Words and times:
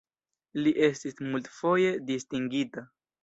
Li 0.61 0.71
estis 0.87 1.19
multfoje 1.35 1.93
distingita. 2.09 2.85